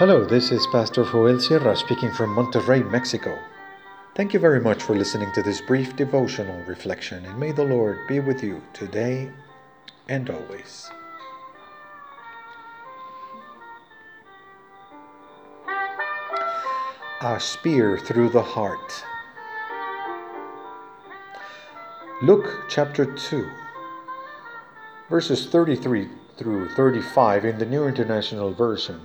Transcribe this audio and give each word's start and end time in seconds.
Hello, 0.00 0.24
this 0.24 0.50
is 0.50 0.66
Pastor 0.68 1.04
Joel 1.04 1.38
Sierra 1.38 1.76
speaking 1.76 2.10
from 2.10 2.34
Monterrey, 2.34 2.90
Mexico. 2.90 3.38
Thank 4.14 4.32
you 4.32 4.40
very 4.40 4.58
much 4.58 4.82
for 4.82 4.96
listening 4.96 5.30
to 5.34 5.42
this 5.42 5.60
brief 5.60 5.94
devotional 5.94 6.58
reflection, 6.64 7.26
and 7.26 7.38
may 7.38 7.52
the 7.52 7.64
Lord 7.64 8.08
be 8.08 8.18
with 8.18 8.42
you 8.42 8.62
today 8.72 9.30
and 10.08 10.30
always. 10.30 10.90
A 17.20 17.38
spear 17.38 17.98
through 17.98 18.30
the 18.30 18.40
heart. 18.40 19.04
Luke 22.22 22.64
chapter 22.70 23.04
2, 23.04 23.50
verses 25.10 25.44
33 25.44 26.08
through 26.38 26.70
35 26.70 27.44
in 27.44 27.58
the 27.58 27.66
New 27.66 27.86
International 27.86 28.50
Version 28.50 28.98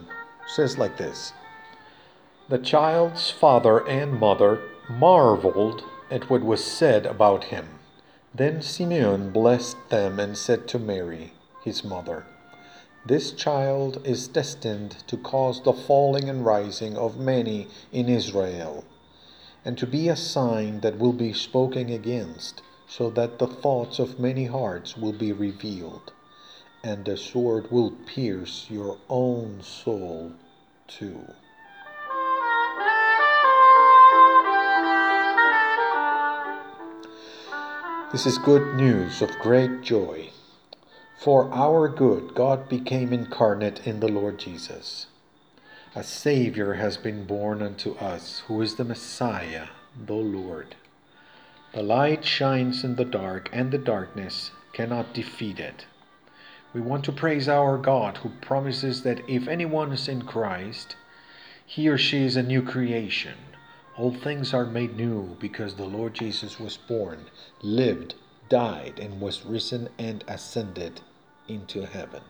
says 0.48 0.78
like 0.78 0.98
this 0.98 1.34
The 2.50 2.60
child's 2.60 3.32
father 3.32 3.88
and 3.88 4.20
mother 4.20 4.62
marveled 4.90 5.84
at 6.12 6.30
what 6.30 6.44
was 6.44 6.64
said 6.64 7.06
about 7.06 7.46
him. 7.46 7.80
Then 8.34 8.62
Simeon 8.62 9.32
blessed 9.32 9.78
them 9.90 10.20
and 10.20 10.38
said 10.38 10.68
to 10.68 10.80
Mary, 10.80 11.34
his 11.64 11.84
mother, 11.84 12.26
This 13.06 13.32
child 13.32 14.02
is 14.06 14.28
destined 14.28 14.98
to 15.08 15.18
cause 15.18 15.64
the 15.64 15.74
falling 15.74 16.30
and 16.30 16.46
rising 16.46 16.96
of 16.98 17.18
many 17.18 17.68
in 17.92 18.08
Israel, 18.08 18.84
and 19.64 19.78
to 19.78 19.88
be 19.88 20.10
a 20.10 20.16
sign 20.16 20.82
that 20.82 21.00
will 21.00 21.14
be 21.14 21.34
spoken 21.34 21.90
against, 21.90 22.62
so 22.88 23.10
that 23.10 23.40
the 23.40 23.48
thoughts 23.48 23.98
of 23.98 24.20
many 24.20 24.46
hearts 24.46 24.96
will 24.96 25.14
be 25.14 25.32
revealed 25.32 26.12
and 26.86 27.04
the 27.04 27.18
sword 27.18 27.72
will 27.72 27.90
pierce 28.06 28.68
your 28.70 29.00
own 29.10 29.60
soul 29.64 30.32
too. 30.88 31.20
This 38.12 38.28
is 38.28 38.38
good 38.38 38.76
news 38.76 39.24
of 39.24 39.32
great 39.40 39.82
joy. 39.82 40.30
For 41.18 41.52
our 41.52 41.90
good, 41.90 42.36
God 42.36 42.70
became 42.70 43.12
incarnate 43.12 43.88
in 43.88 44.00
the 44.00 44.08
Lord 44.08 44.38
Jesus. 44.38 45.08
A 45.96 46.04
Savior 46.04 46.76
has 46.76 46.98
been 46.98 47.26
born 47.26 47.64
unto 47.64 47.96
us, 47.96 48.44
who 48.48 48.62
is 48.62 48.76
the 48.76 48.84
Messiah, 48.84 49.70
the 49.98 50.14
Lord. 50.14 50.76
The 51.74 51.82
light 51.82 52.24
shines 52.24 52.84
in 52.84 52.96
the 52.96 53.06
dark, 53.06 53.50
and 53.52 53.72
the 53.72 53.80
darkness 53.80 54.52
cannot 54.72 55.16
defeat 55.16 55.60
it. 55.60 55.88
We 56.76 56.82
want 56.82 57.06
to 57.06 57.14
praise 57.14 57.48
our 57.48 57.78
God 57.78 58.18
who 58.18 58.32
promises 58.42 59.04
that 59.04 59.22
if 59.30 59.48
anyone 59.48 59.94
is 59.94 60.10
in 60.10 60.24
Christ, 60.24 60.98
he 61.66 61.88
or 61.88 61.98
she 61.98 62.26
is 62.26 62.36
a 62.36 62.44
new 62.44 62.62
creation. 62.62 63.38
All 63.96 64.14
things 64.14 64.54
are 64.54 64.66
made 64.66 64.98
new 64.98 65.38
because 65.40 65.76
the 65.76 65.86
Lord 65.86 66.14
Jesus 66.14 66.60
was 66.60 66.76
born, 66.76 67.28
lived, 67.62 68.16
died, 68.50 69.00
and 69.00 69.22
was 69.22 69.46
risen 69.46 69.88
and 69.98 70.26
ascended 70.28 71.00
into 71.48 71.86
heaven. 71.86 72.24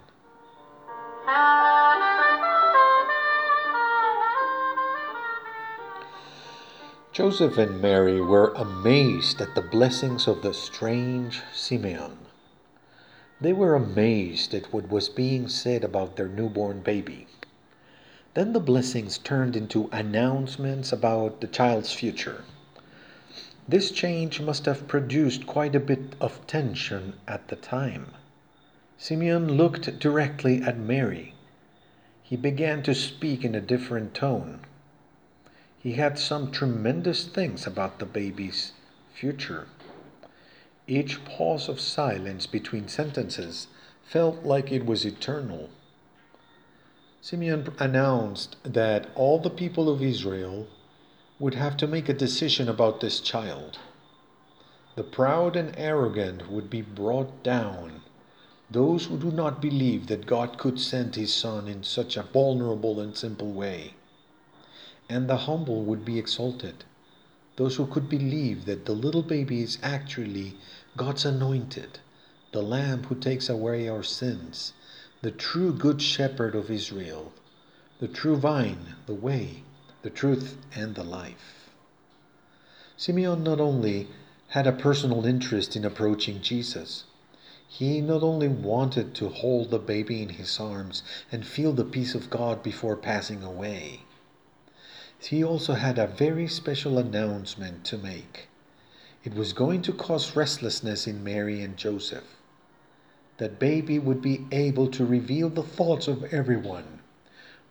Joseph 7.12 7.58
and 7.58 7.82
Mary 7.82 8.22
were 8.22 8.54
amazed 8.54 9.42
at 9.42 9.56
the 9.56 9.64
blessings 9.64 10.28
of 10.28 10.44
the 10.44 10.54
strange 10.54 11.42
Simeon. 11.52 12.20
They 13.46 13.54
were 13.54 13.76
amazed 13.76 14.56
at 14.56 14.74
what 14.74 14.90
was 14.90 15.08
being 15.08 15.48
said 15.50 15.84
about 15.84 16.16
their 16.16 16.28
newborn 16.28 16.80
baby. 16.80 17.28
Then 18.34 18.54
the 18.54 18.60
blessings 18.60 19.20
turned 19.20 19.56
into 19.56 19.88
announcements 19.92 20.92
about 20.92 21.42
the 21.42 21.48
child's 21.48 21.94
future. 21.94 22.44
This 23.68 23.92
change 23.92 24.42
must 24.42 24.66
have 24.66 24.88
produced 24.88 25.46
quite 25.46 25.76
a 25.76 25.80
bit 25.80 26.16
of 26.20 26.48
tension 26.48 27.18
at 27.28 27.50
the 27.50 27.56
time. 27.56 28.14
Simeon 28.98 29.54
looked 29.58 30.00
directly 30.00 30.64
at 30.64 30.80
Mary. 30.80 31.36
He 32.24 32.36
began 32.36 32.82
to 32.82 32.96
speak 32.96 33.46
in 33.46 33.54
a 33.54 33.62
different 33.62 34.16
tone. 34.16 34.62
He 35.78 35.92
had 35.92 36.18
some 36.18 36.50
tremendous 36.50 37.26
things 37.28 37.68
about 37.68 38.00
the 38.00 38.08
baby's 38.08 38.72
future. 39.14 39.68
Each 40.88 41.24
pause 41.26 41.68
of 41.68 41.80
silence 41.80 42.46
between 42.46 42.88
sentences 42.88 43.68
felt 44.04 44.44
like 44.44 44.72
it 44.72 44.86
was 44.86 45.04
eternal. 45.04 45.70
Simeon 47.22 47.74
announced 47.80 48.56
that 48.62 49.10
all 49.16 49.40
the 49.40 49.50
people 49.50 49.90
of 49.90 50.04
Israel 50.04 50.68
would 51.40 51.56
have 51.56 51.76
to 51.78 51.88
make 51.88 52.08
a 52.08 52.14
decision 52.14 52.70
about 52.70 53.00
this 53.00 53.20
child. 53.20 53.80
The 54.96 55.04
proud 55.04 55.56
and 55.56 55.74
arrogant 55.76 56.52
would 56.52 56.70
be 56.70 56.84
brought 56.84 57.42
down. 57.42 58.02
Those 58.70 59.06
who 59.06 59.18
do 59.18 59.32
not 59.32 59.62
believe 59.62 60.06
that 60.06 60.28
God 60.28 60.60
could 60.60 60.80
send 60.80 61.16
his 61.16 61.34
Son 61.34 61.68
in 61.68 61.84
such 61.84 62.16
a 62.16 62.24
vulnerable 62.24 63.00
and 63.00 63.18
simple 63.18 63.52
way. 63.52 63.96
And 65.10 65.28
the 65.28 65.38
humble 65.38 65.84
would 65.84 66.06
be 66.06 66.20
exalted 66.20 66.84
those 67.58 67.78
who 67.78 67.86
could 67.88 68.10
believe 68.10 68.66
that 68.66 68.86
the 68.86 68.94
little 68.94 69.24
baby 69.24 69.62
is 69.62 69.78
actually 69.82 70.58
God's 70.98 71.26
anointed, 71.26 72.00
the 72.52 72.62
Lamb 72.62 73.04
who 73.04 73.16
takes 73.16 73.48
away 73.48 73.88
our 73.88 74.04
sins, 74.04 74.74
the 75.22 75.32
true 75.32 75.72
Good 75.72 76.02
Shepherd 76.02 76.54
of 76.54 76.70
Israel, 76.70 77.32
the 78.00 78.08
true 78.08 78.36
vine, 78.36 78.96
the 79.06 79.14
way, 79.14 79.64
the 80.02 80.10
truth, 80.10 80.58
and 80.76 80.96
the 80.96 81.04
life. 81.04 81.70
Simeon 82.98 83.44
not 83.44 83.60
only 83.60 84.10
had 84.50 84.68
a 84.68 84.72
personal 84.72 85.26
interest 85.26 85.76
in 85.76 85.86
approaching 85.86 86.42
Jesus, 86.42 87.06
he 87.68 88.02
not 88.02 88.22
only 88.22 88.48
wanted 88.48 89.14
to 89.16 89.30
hold 89.30 89.70
the 89.70 89.80
baby 89.80 90.22
in 90.22 90.30
his 90.30 90.60
arms 90.60 91.04
and 91.32 91.46
feel 91.46 91.74
the 91.74 91.84
peace 91.84 92.16
of 92.16 92.30
God 92.30 92.62
before 92.62 92.96
passing 92.96 93.44
away 93.44 94.02
he 95.20 95.44
also 95.44 95.74
had 95.74 95.98
a 95.98 96.08
very 96.08 96.48
special 96.48 96.98
announcement 96.98 97.84
to 97.86 97.98
make. 97.98 98.48
It 99.24 99.34
was 99.34 99.54
going 99.54 99.82
to 99.84 99.94
cause 99.94 100.36
restlessness 100.36 101.08
in 101.08 101.24
Mary 101.24 101.62
and 101.62 101.76
Joseph. 101.76 102.36
That 103.38 103.60
baby 103.60 103.98
would 103.98 104.22
be 104.22 104.46
able 104.52 104.88
to 104.92 105.06
reveal 105.06 105.50
the 105.50 105.64
thoughts 105.64 106.08
of 106.08 106.24
everyone. 106.34 107.00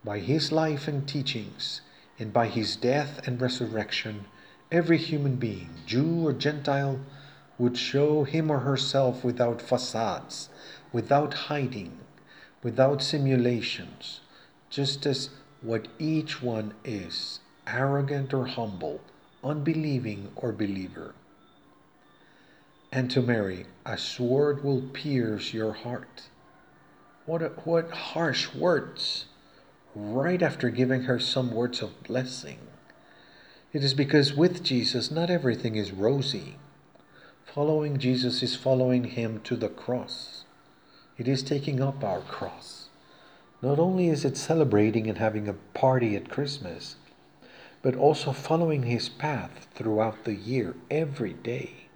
By 0.05 0.19
his 0.19 0.53
life 0.53 0.89
and 0.89 1.09
teachings, 1.09 1.81
and 2.19 2.33
by 2.33 2.49
his 2.49 2.77
death 2.77 3.27
and 3.27 3.41
resurrection, 3.41 4.27
every 4.71 4.99
human 4.99 5.37
being, 5.37 5.71
Jew 5.87 6.27
or 6.27 6.33
Gentile, 6.33 7.01
would 7.59 7.79
show 7.79 8.25
him 8.25 8.51
or 8.51 8.61
herself 8.61 9.23
without 9.23 9.63
facades, 9.63 10.49
without 10.93 11.35
hiding, 11.35 11.99
without 12.63 13.03
simulations, 13.03 14.21
just 14.71 15.07
as 15.07 15.31
what 15.65 15.89
each 15.99 16.43
one 16.43 16.75
is 16.85 17.41
arrogant 17.67 18.35
or 18.35 18.45
humble, 18.45 19.01
unbelieving 19.43 20.31
or 20.37 20.53
believer. 20.53 21.15
And 22.93 23.11
to 23.11 23.23
Mary, 23.23 23.65
a 23.87 23.97
sword 23.97 24.63
will 24.63 24.83
pierce 24.93 25.55
your 25.55 25.73
heart. 25.73 26.29
What, 27.25 27.43
a, 27.43 27.49
what 27.65 27.91
harsh 27.91 28.55
words! 28.55 29.25
Right 29.95 30.43
after 30.43 30.69
giving 30.69 31.05
her 31.05 31.19
some 31.19 31.51
words 31.51 31.81
of 31.81 32.03
blessing. 32.03 32.59
It 33.73 33.83
is 33.83 33.95
because 33.95 34.35
with 34.35 34.63
Jesus, 34.63 35.11
not 35.11 35.31
everything 35.31 35.77
is 35.77 35.93
rosy. 35.93 36.57
Following 37.55 37.99
Jesus 37.99 38.43
is 38.43 38.55
following 38.55 39.05
him 39.05 39.41
to 39.45 39.57
the 39.57 39.69
cross. 39.71 40.45
It 41.17 41.27
is 41.27 41.43
taking 41.43 41.81
up 41.81 42.05
our 42.05 42.21
cross. 42.21 42.84
Not 43.65 43.79
only 43.79 44.09
is 44.09 44.27
it 44.27 44.37
celebrating 44.37 45.09
and 45.09 45.17
having 45.17 45.49
a 45.49 45.55
party 45.73 46.15
at 46.17 46.29
Christmas, 46.29 46.97
but 47.81 47.97
also 47.97 48.31
following 48.31 48.83
his 48.83 49.09
path 49.09 49.69
throughout 49.73 50.25
the 50.25 50.35
year, 50.35 50.75
every 50.91 51.33
day. 51.33 51.87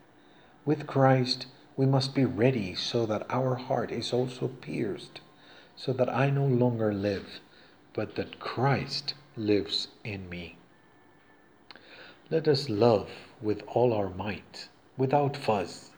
With 0.65 0.87
Christ, 0.87 1.45
we 1.77 1.85
must 1.85 2.15
be 2.15 2.25
ready 2.25 2.75
so 2.75 3.05
that 3.05 3.27
our 3.29 3.57
heart 3.57 3.93
is 3.93 4.15
also 4.15 4.49
pierced, 4.49 5.21
so 5.77 5.93
that 5.93 6.09
I 6.09 6.31
no 6.31 6.47
longer 6.47 6.91
live, 6.91 7.39
but 7.93 8.15
that 8.15 8.41
Christ 8.41 9.13
lives 9.37 9.89
in 10.03 10.31
me. 10.31 10.57
Let 12.31 12.49
us 12.49 12.71
love 12.71 13.11
with 13.43 13.63
all 13.67 13.93
our 13.93 14.09
might, 14.09 14.71
without 14.97 15.37
fuss. 15.37 15.91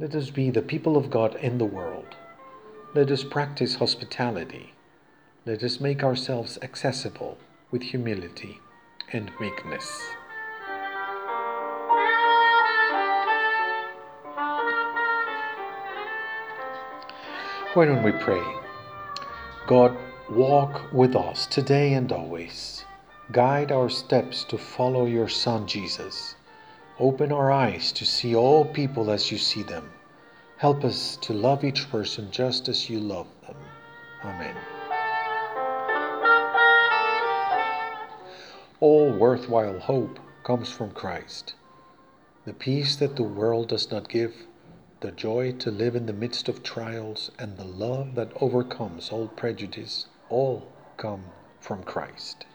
Let 0.00 0.16
us 0.16 0.30
be 0.30 0.50
the 0.50 0.62
people 0.62 0.96
of 0.96 1.10
God 1.10 1.36
in 1.36 1.58
the 1.58 1.64
world. 1.64 2.16
Let 2.94 3.10
us 3.10 3.24
practice 3.24 3.74
hospitality. 3.76 4.74
Let 5.46 5.62
us 5.62 5.80
make 5.80 6.02
ourselves 6.02 6.58
accessible 6.62 7.38
with 7.70 7.82
humility 7.82 8.60
and 9.12 9.30
meekness. 9.40 10.02
Why 17.74 17.86
don't 17.86 18.04
we 18.04 18.12
pray? 18.12 18.42
God, 19.66 19.96
Walk 20.30 20.90
with 20.90 21.16
us 21.16 21.44
today 21.44 21.92
and 21.92 22.10
always. 22.10 22.86
Guide 23.30 23.70
our 23.70 23.90
steps 23.90 24.42
to 24.44 24.56
follow 24.56 25.04
your 25.04 25.28
Son 25.28 25.66
Jesus. 25.66 26.34
Open 26.98 27.30
our 27.30 27.52
eyes 27.52 27.92
to 27.92 28.06
see 28.06 28.34
all 28.34 28.64
people 28.64 29.10
as 29.10 29.30
you 29.30 29.36
see 29.36 29.62
them. 29.62 29.92
Help 30.56 30.84
us 30.84 31.16
to 31.16 31.32
love 31.32 31.64
each 31.64 31.90
person 31.90 32.30
just 32.30 32.68
as 32.68 32.88
you 32.88 33.00
love 33.00 33.26
them. 33.46 33.56
Amen. 34.24 34.56
All 38.80 39.10
worthwhile 39.12 39.80
hope 39.80 40.20
comes 40.44 40.70
from 40.70 40.92
Christ. 40.92 41.54
The 42.44 42.52
peace 42.52 42.96
that 42.96 43.16
the 43.16 43.24
world 43.24 43.68
does 43.68 43.90
not 43.90 44.08
give, 44.08 44.46
the 45.00 45.10
joy 45.10 45.52
to 45.52 45.70
live 45.70 45.96
in 45.96 46.06
the 46.06 46.12
midst 46.12 46.48
of 46.48 46.62
trials, 46.62 47.30
and 47.38 47.56
the 47.56 47.64
love 47.64 48.14
that 48.14 48.32
overcomes 48.40 49.10
all 49.10 49.28
prejudice 49.28 50.06
all 50.28 50.68
come 50.96 51.24
from 51.58 51.82
Christ. 51.82 52.46